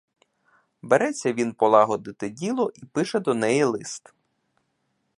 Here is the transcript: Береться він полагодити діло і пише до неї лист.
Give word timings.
Береться 0.81 1.33
він 1.33 1.53
полагодити 1.53 2.29
діло 2.29 2.71
і 2.75 2.85
пише 2.85 3.19
до 3.19 3.33
неї 3.33 3.63
лист. 3.63 4.13